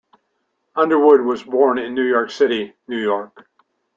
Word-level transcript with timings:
Underwood 0.75 1.21
was 1.21 1.43
born 1.43 1.77
in 1.77 1.93
New 1.93 2.01
York 2.07 2.31
City, 2.31 2.73
New 2.87 2.97
York. 2.99 3.45